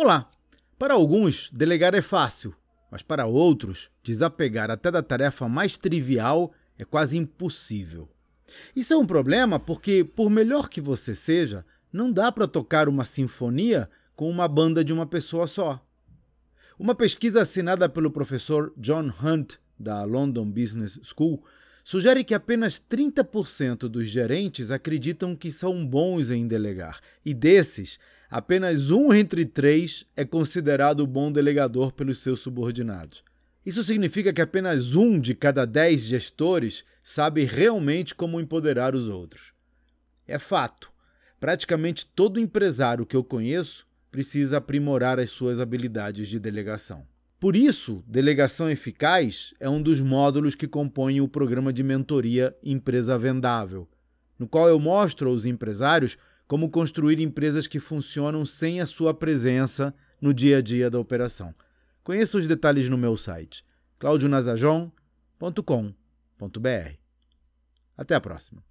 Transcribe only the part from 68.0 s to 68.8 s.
a próxima.